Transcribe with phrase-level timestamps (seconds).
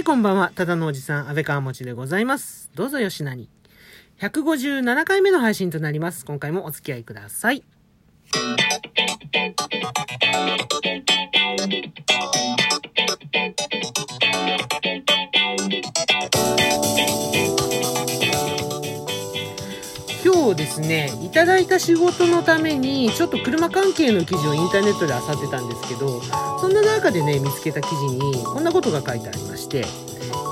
[0.00, 0.50] はい、こんばんは。
[0.54, 2.70] ただのおじさん、安倍川持でございます。
[2.74, 3.50] どうぞよしなに。
[4.18, 6.24] 157回目の配信となります。
[6.24, 7.62] 今回もお付き合いください。
[20.80, 26.22] ですね、いただいた仕事のために、ちょっと車関係の記事をインターネットで漁ってたんですけど、
[26.60, 29.84] そんな中でね、見つけた記事に、こんなことが書いてありまして、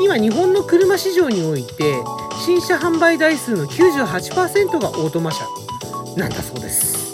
[0.00, 1.96] 今日本の車市場において、
[2.44, 5.46] 新車販売台数の98%がオートマ車
[6.16, 7.08] なんだそうです。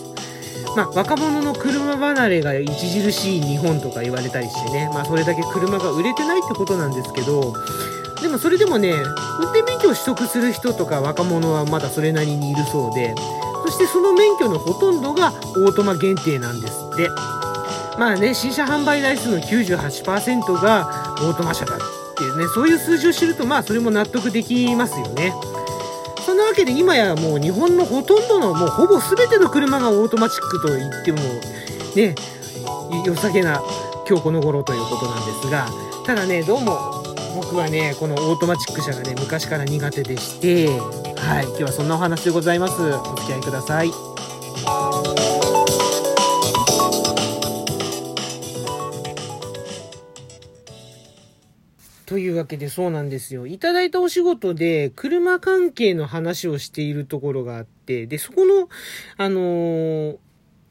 [0.76, 7.54] まあ、若者の車離れが著しい日本とか言われたりしてね、まあ、それだけ車が売れてないってことなんですけど、
[8.24, 8.90] でもそれでもね、
[9.38, 13.14] 運転免許を取得する人とか若者はまだそれなりにいるそうで、
[13.66, 17.10] そしてその免許のほとんどがオートマ限定なんですって。
[17.98, 21.78] まあね、新車販売台数の98%がオートマ車だっ
[22.16, 25.34] ていうね、そういう数字を知るとまあそれも納得できますよね。
[26.24, 31.18] そんなわけで今やもう日本のほとんどのもうほぼ全ての車がオートマチックと言っても
[31.94, 32.14] ね、
[33.04, 33.62] 良さげな
[34.08, 35.68] 今日この頃ということなんですが、
[36.06, 36.93] ただね、どうも
[37.34, 42.80] 僕はね、このオートマチック車がね、昔から苦手でして、はい、今日はそんなお話でございます。
[42.80, 43.90] お付き合いください。
[52.06, 53.48] というわけでそうなんですよ。
[53.48, 58.68] いただいたお仕事で車関係の話をしているところがあって、で、そこの、
[59.16, 60.18] あのー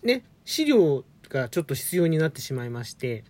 [0.06, 3.26] ね、資料がちょっと必要になってしまいまして、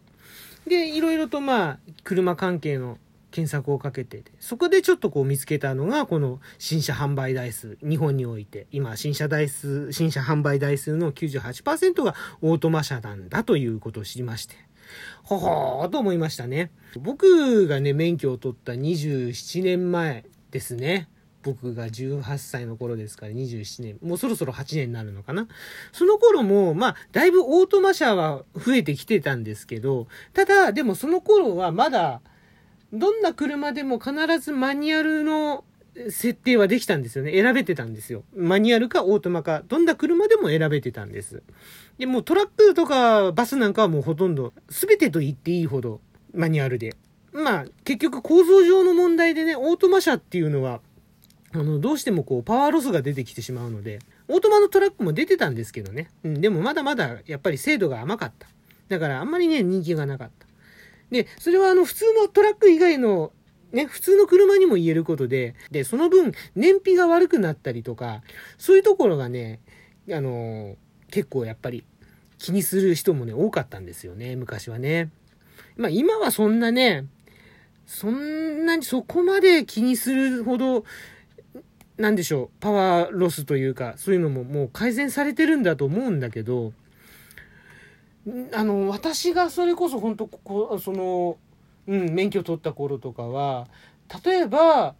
[0.68, 3.00] で、いろいろとまあ、車関係の
[3.34, 14.54] 検索をかけてて、そこでちょっとこう見つけたのが、この新車販売台数、日本において、今、新車台数、新車販売台数の98%がオートマ車なんだということを知りまして、
[15.24, 16.70] ほほーと思いましたね。
[17.02, 21.10] 僕がね、免許を取った27年前ですね。
[21.42, 23.98] 僕が18歳の頃ですから27年。
[24.04, 25.48] もうそろそろ8年になるのかな。
[25.92, 32.22] その頃も、まあ、だいぶオートマ車は増えてきてたんですけど、ただ、でもその頃はまだ、
[32.94, 35.66] どんな車でも必ずマニュアルの
[36.10, 37.32] 設定はできたんですよね。
[37.32, 38.24] 選べてたんですよ。
[38.36, 41.42] マニュアルかオートマか、どんな車でも選べてたんです。
[41.98, 46.02] で、もうトラックとかバスなんかはもうほとんど、全てと言っていいほど
[46.34, 46.96] マニュアルで。
[47.32, 50.82] まあ、結局構造上の問題でね、オートマ車っていうのは、
[51.52, 56.10] あの、どうしてもこう、パワーロスが出てきてしまうので、オートマのトラックも出てたんですけどね。
[56.24, 58.48] うん、でもまだまだ、やっぱり精度が甘かった。
[58.90, 60.48] だからあんまりね、人気がなかった。
[61.12, 63.32] で、それはあの、普通のトラック以外の、
[63.72, 68.22] ね、普通の車にも言えることで、で、その分、燃費が悪くなったりとか、
[68.58, 69.60] そういうところがね、
[70.12, 70.76] あの
[71.12, 71.86] 結構やっぱり
[72.38, 75.10] 気にする人もね、多かったんですよね、昔はね。
[75.78, 77.06] まあ今はそんなね、
[77.86, 80.84] そんなにそこまで気にするほど、
[81.98, 86.74] なんでしょう、パワーロスというか、そういうのももう改善されてるんだと思うんだけど、
[88.54, 91.38] あの、私がそれこそ本当ここ、その、
[91.88, 93.68] うん、免許取った頃とかは、
[94.26, 94.96] 例えば、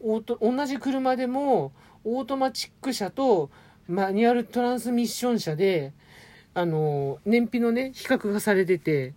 [0.00, 1.72] オート、同じ車でも、
[2.04, 3.50] オートマチック車と
[3.88, 5.92] マニュアルトランスミッション車で、
[6.54, 9.14] あの、燃費のね、比較がされてて、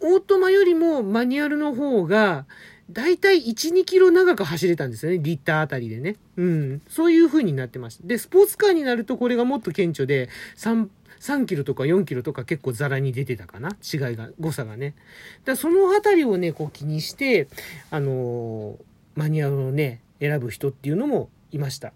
[0.00, 2.46] オートマよりもマニュアルの方が、
[2.90, 5.18] だいたい1、2キロ長く走れたんですよね。
[5.18, 6.16] リッターあたりでね。
[6.36, 6.82] うん。
[6.88, 8.06] そういう風になってました。
[8.06, 10.88] で、スポーツカーになるとこれがもっと顕著で、3、
[11.22, 13.70] 3キロとか4キロとか結構ザラに出てたかな？
[13.70, 14.94] 違いが、誤差がね。
[15.46, 17.48] だそのあたりをね、こう気にして、
[17.90, 21.92] あのーマニュアルをね、選ぶ人っていうのもいました。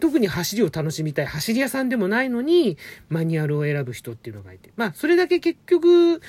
[0.00, 1.26] 特に走りを楽しみたい。
[1.26, 2.78] 走り屋さんでもないのに、
[3.08, 4.70] マニュアルを選ぶ人っていうのがいて。
[4.76, 6.20] まあ、それだけ結局、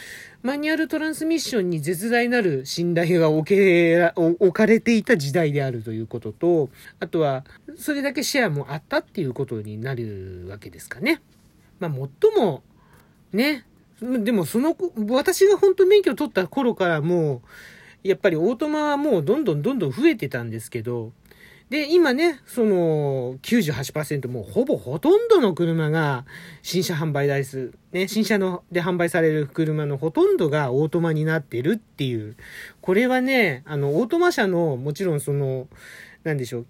[0.42, 7.46] マニュアルトランスミッションに絶大なる信頼が置け、置かれていた時代であるということと、あとは、
[7.78, 11.22] それだけシェアもあったっていうことになるわけですかね。
[11.84, 12.64] まあ、もっとも、
[13.34, 13.66] ね、
[14.02, 14.76] でもその、
[15.10, 17.42] 私が本当免許取った頃からも
[18.04, 21.12] う、やっぱりオートマはもうどんどんどんどん増えてたんですけど、
[21.70, 26.26] で、今ね、その98%もうほぼほとんどの車が
[26.62, 32.36] 新車販売台数、ね、新車ので販売される車のほとんどがオートマになってるっていう。
[32.82, 35.68] これはね、あの、オートマ車のもちろんその、
[36.24, 36.66] なんでしょう、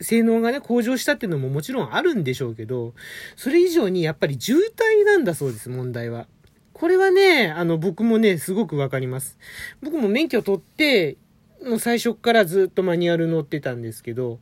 [0.00, 2.94] 性能がね、向上したっていうのももちろんあるんでしょうけど、
[3.36, 6.26] それ以上にやっぱり渋滞なんだそうです、問題は。
[6.72, 9.38] これはね、あの、僕もね、すごくわかります。
[9.80, 11.16] 僕も免許取って、
[11.64, 14.40] もう最初からずっとマニュアル乗ってたんですけど、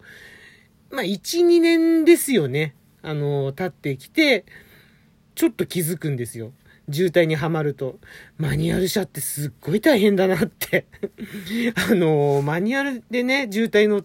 [0.91, 2.75] まあ、1、2年ですよね。
[3.03, 4.45] あの、経ってきて、
[5.35, 6.53] ちょっと気づくんですよ。
[6.91, 7.99] 渋滞にはまると。
[8.39, 10.87] マニュアル車ってすっごい大変だなって
[11.91, 14.05] あの、マニュアルでね、渋滞の、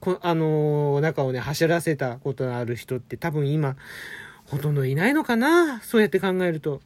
[0.00, 3.76] こあの、中をね、走らせたことのある人って多分今、
[4.46, 5.80] ほとんどいないのかな？
[5.82, 6.80] そうやって考えると。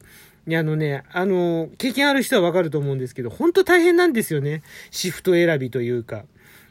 [0.47, 4.63] いや、あのね、あの、経験ある人はわかると思うんですけど、本当大変なんですよね。
[4.91, 6.23] シフト選びというか。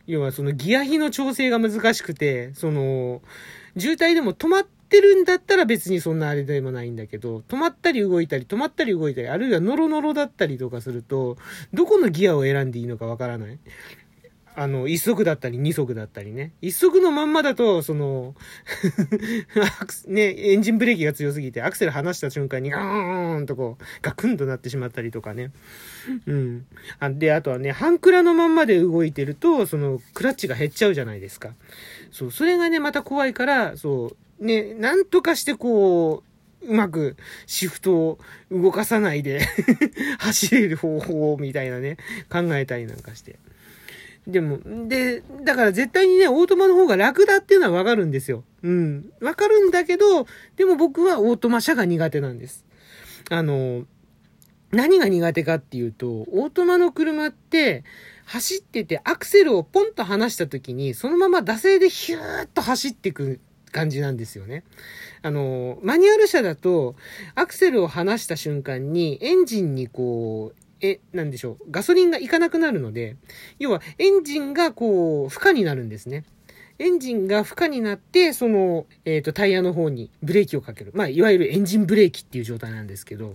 [0.07, 3.21] 要はそのギア比の調整が難しくて、その、
[3.77, 11.37] 渋滞でも止まってるんだったら別にそんなあれでもないんだけど、止まったり動いたり、止まったり動いたり、あるいはノロノロだったりとかすると、
[11.75, 13.59] どこのギアを選んでいいのかわからない。
[14.59, 16.53] あの、一足だったり二足だったりね。
[16.63, 18.35] 一足のまんまだと、その
[20.09, 25.53] ね、エンジンブレーキが強すぎて、アクセル離した瞬間にガーンとこう、ガクンとなってしまったりとかね。
[26.27, 26.67] うん。
[26.99, 31.55] あで、あとはね、半クラのまんまで動いてると、その、クラッチが減っちゃうじゃないですか。
[32.11, 36.23] そう、それがね、また怖いから、そう、ね、なんとかしてこ
[36.63, 37.17] う、うまく
[37.47, 38.19] シフトを
[38.51, 39.41] 動かさないで
[40.19, 41.99] 走れる方法みたいなね、
[42.31, 43.39] 考えたりなんかして。
[44.27, 44.59] でも、
[44.89, 48.43] で、だから絶対にね、オートマの方が楽だっていうのはわかるんですよ。
[48.63, 49.13] うん。
[49.21, 50.27] わかるんだけど、
[50.57, 52.65] でも僕はオートマ車が苦手なんです。
[53.31, 53.85] あの、
[54.73, 57.85] 何が苦手かっていうと、オートマの車って、
[58.25, 63.39] 走っててアクセルをポンと離した時に、そのまま惰性でヒューッと走っていく
[63.71, 64.65] 感じなんですよね。
[65.23, 66.97] あの、マニュアル車だと、
[67.37, 73.17] アクセルを離した瞬間に、エンジンにこう、え、なんでしょう、ガソリンがいかなくなるので、
[73.59, 76.25] 要はエンジンがこう、負荷になるんですね。
[76.79, 80.93] エンジンが負荷になって、その、えっ、ー、と、タイヤの方にブレーキをかける。
[80.95, 83.35] まあ、いわゆるエンジンブレーキっていう状態なんですけど、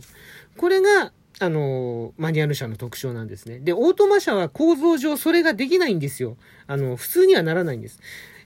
[0.57, 3.59] これが、あの、マニュアル車の特徴なんですね。
[3.59, 6.37] で、オートマ車は構造上それができないんですよ。
[6.67, 7.99] あの、普通にはならないんです。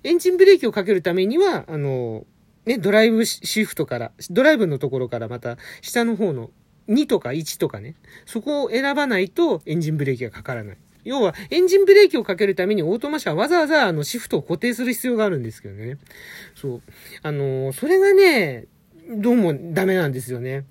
[0.04, 2.26] エンジンブレーキをかけるためには、あの、
[2.66, 6.52] ね、ドライブシフトから、ドライブのところからまた下の方の
[6.90, 7.96] 2とか1とかね、
[8.26, 10.78] そこを選ばないとエンジンブレーキがかからない。
[11.04, 15.98] 要は、エンジンブレーキをかけるためにオートマ車はわざわざあのシフトを固定する必要があるんですけどね。
[16.56, 16.82] そう。
[17.22, 18.66] あのー、それがね、
[19.10, 20.66] どうもダメなんですよね。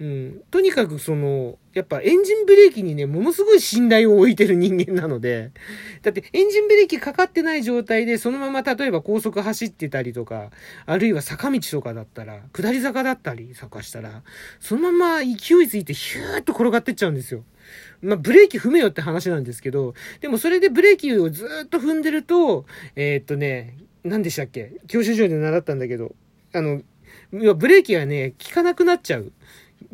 [0.00, 0.42] うん。
[0.50, 5.52] とにかくその、やっぱエンジンブレーキにね、ものすごい信頼を置いてる人間なので、
[6.02, 10.50] だってエンジンブレーキかかってない状態で、そのまま例えば高速走ってたりとか、
[10.86, 14.24] あるいは坂道とかだったら、下り坂だったり、坂したら、
[14.58, 17.44] そのまま勢いついてヒューッと転がってっちゃうんですよ。
[18.02, 22.66] まあ、ブレーキ踏めよって話なんですけど、でもそれでブレーキをずっと踏んでると、
[22.96, 24.72] えー、っとね、何でしたっけ？
[24.88, 26.14] 教習所で習ったんだけど、
[26.52, 26.82] あの、
[27.30, 29.32] ブレーキがね、効かなくなっちゃう。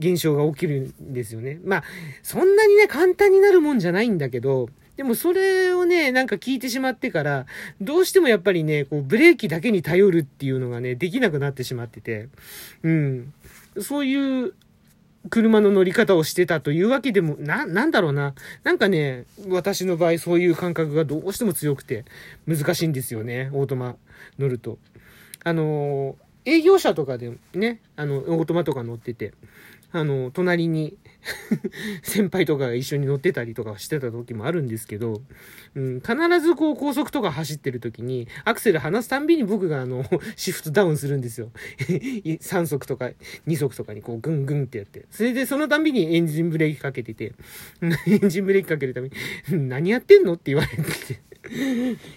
[0.01, 1.61] 現象が起きるんですよね。
[1.65, 1.85] まあ、
[2.23, 7.47] そんなにね、簡単になるもんじゃないんだけど、でもそれをね、なんか聞いてしまってから、
[7.81, 12.29] どうしてもやっぱりね、こう、ブレーキだけに頼るっていうのがね、できなくなってしまってて、
[12.83, 13.33] うん。
[13.81, 14.53] そういう
[15.29, 18.35] 車の乗り方をしてたというわけでも、な、なんだろうな。
[18.65, 22.05] なんかね、私の場合そういう感覚がどうしても強くて
[22.47, 23.97] 難しいんですよね、オートマ
[24.39, 24.79] 乗ると。
[25.45, 29.35] あの営業車とかでね、あの、オートマとか乗ってて、
[29.93, 30.97] あの、隣に
[32.03, 35.23] 先輩とかが一緒に乗ってたりとかしてた時もあるんですけど、
[35.75, 40.05] うん、必ずこう高速とか走ってる時に、アクセル離すたんびに僕があの、
[40.37, 41.51] シフトダウンするんですよ。
[41.89, 43.11] 3速とか
[43.47, 45.07] 2速とかにこうグングンってやって。
[45.11, 47.33] それでそのたんびにエンジンブレーキかけてて、
[48.07, 51.21] エンジンブレーキかけるために、何やってんのって言われてて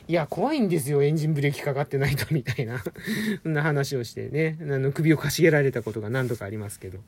[0.08, 1.02] いや、怖いんですよ。
[1.02, 2.84] エンジンブレーキかかってないと、みたいな
[3.44, 7.00] そんな話をしてね、あの、首をかしげられたことが何度かありますけど。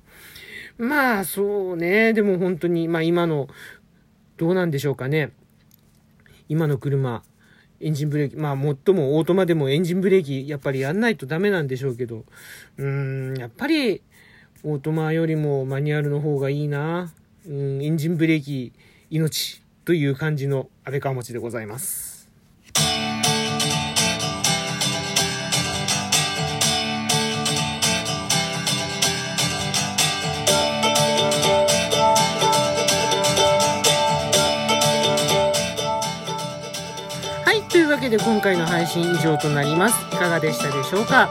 [0.78, 2.14] まあ、そうね。
[2.14, 3.48] でも本当に、まあ今の、
[4.38, 5.32] どうなんでしょうかね。
[6.50, 7.24] 今の車、
[7.80, 12.26] エンジンブレーキ、まあ、最もオートマでもエンジンブレーキ、やっぱりやんないとダメなんでしょうけど、
[12.78, 14.02] うーん、やっぱり、
[14.64, 17.12] オートマよりもマニュアルの方がいいな。
[17.48, 18.74] うん、エンジンブレーキ、
[19.10, 22.15] 命という感じの安倍川餅でございます。
[37.96, 39.96] わけで今回の配信以上となります。
[40.14, 41.30] いかがでしたでしょうか？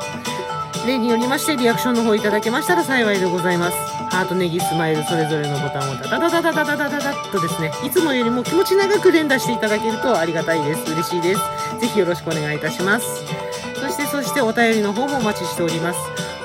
[0.86, 3.76] 例によりましてリアクションの方いただけましたら幸いでございます。
[4.08, 10.90] ハート、ネギ、スマイルそれぞれのボタンをダダダダダダダダダダッとですね、いつもよりも気持ち長く連打していただけるとありがたいです。
[10.90, 11.40] 嬉しいです。
[11.80, 13.06] ぜひよろしくお願いいたします。
[13.78, 15.98] そしてそしてお便りの方もお待ちしております。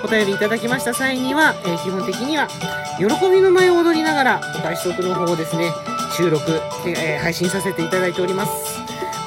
[0.04, 2.50] お便りいただきました際には、えー、基本的には、
[2.98, 5.72] 喜びの舞を踊りながら、お返しトークの方をですね、
[6.18, 8.79] 収録、えー、配信させていただいております。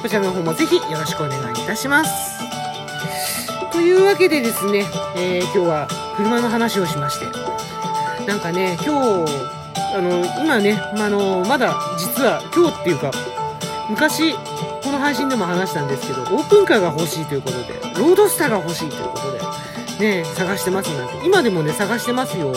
[0.03, 2.37] こちらの方もぜひよろしくお願いいたします。
[3.71, 7.25] というわけでですね、えー、今日は車の話をしまして、
[8.27, 9.31] なんかね、今日、
[9.95, 13.11] あの、今ね、まあの、まだ実は今日っていうか、
[13.89, 14.33] 昔、
[14.83, 19.31] この配信でも話したんですけど、オープンカーが欲しいということで、ロードスターが欲しいということ
[19.99, 21.25] で、ね、探してますなんて。
[21.25, 22.53] 今でもね、探してますよ。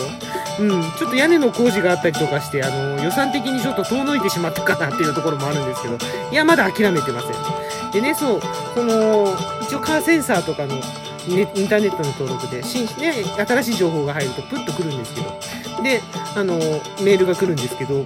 [0.59, 5.97] うん、ちょっと屋根の工事があったりとかして、あの、予算的にちょっと遠のいてしまったかなっていうところもあるんですけど、
[6.31, 7.91] いや、まだ諦めてません。
[7.91, 8.41] でね、そう、
[8.73, 13.13] その、一応カーセンサーとかの、ね、インターネットの登録で、新、ね、
[13.47, 15.39] 新しい情報が入るとプッと来るんですけど、
[15.83, 16.01] で、
[16.35, 16.55] あの、
[17.03, 18.03] メールが来るんですけど、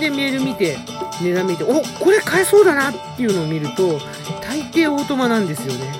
[0.00, 0.76] で、メール見て、
[1.22, 4.00] 値段見て、おこれ買えそうだなっていうのを見ると、
[4.42, 5.94] 大抵オートマなんですよね。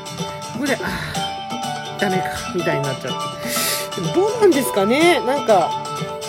[0.55, 2.25] ここで、ああ、ダメか、
[2.55, 4.13] みたいになっちゃって。
[4.13, 5.21] どうなんですかね？
[5.21, 5.84] なんか、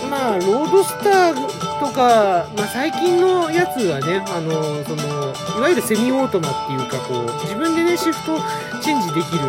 [0.05, 8.37] まあ、ロードスターとか、まあ、最近のやつはね、あの、その、いわゆるセミオートマっていうか、こう、自分でね、シフト
[8.81, 9.43] チェンジできる、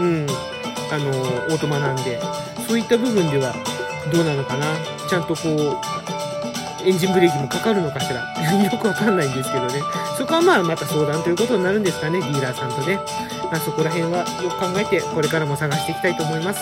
[0.00, 0.26] うん、
[0.92, 2.20] あの、オートマなんで、
[2.68, 3.54] そういった部分では
[4.12, 4.66] どうなのかな？
[5.08, 8.20] ちゃんとこう、エンジンブレーキもかかるのかしら？
[8.62, 9.80] よくわかんないんですけどね。
[10.16, 12.98] そこはまあまた相談ということになるんですかね、ディーラーさんとね。
[13.50, 16.60] まあそこら辺はよく考えて、これからも探していきたいと思います。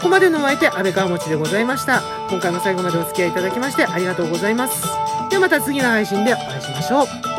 [0.00, 2.00] ここまでのお相手、安倍川持でございました。
[2.30, 4.82] 今回も最後までお付き合いいただきましてありがとうございます。
[5.28, 7.29] ではまた次の配信でお会いしましょう。